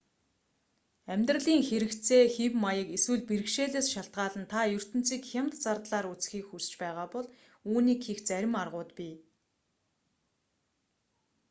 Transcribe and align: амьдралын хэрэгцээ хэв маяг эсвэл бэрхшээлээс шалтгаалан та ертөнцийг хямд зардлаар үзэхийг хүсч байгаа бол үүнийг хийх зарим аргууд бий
амьдралын 1.13 1.61
хэрэгцээ 1.67 2.23
хэв 2.35 2.51
маяг 2.63 2.87
эсвэл 2.97 3.23
бэрхшээлээс 3.29 3.87
шалтгаалан 3.93 4.45
та 4.51 4.59
ертөнцийг 4.77 5.23
хямд 5.31 5.53
зардлаар 5.63 6.05
үзэхийг 6.13 6.45
хүсч 6.47 6.71
байгаа 6.81 7.07
бол 7.13 7.27
үүнийг 7.71 7.99
хийх 8.05 8.19
зарим 8.29 8.53
аргууд 8.61 8.89
бий 8.97 9.13